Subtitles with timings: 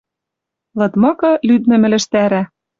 [0.79, 2.41] Лыдмыкы, лӱдмӹм ӹлӹжтӓрӓ.